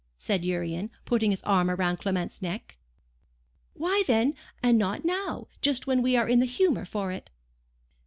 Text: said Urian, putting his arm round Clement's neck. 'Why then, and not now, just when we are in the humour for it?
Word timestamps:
said 0.17 0.43
Urian, 0.43 0.89
putting 1.05 1.29
his 1.29 1.43
arm 1.43 1.69
round 1.69 1.99
Clement's 1.99 2.41
neck. 2.41 2.79
'Why 3.75 4.01
then, 4.07 4.33
and 4.63 4.79
not 4.79 5.05
now, 5.05 5.47
just 5.61 5.85
when 5.85 6.01
we 6.01 6.17
are 6.17 6.27
in 6.27 6.39
the 6.39 6.47
humour 6.47 6.85
for 6.85 7.11
it? 7.11 7.29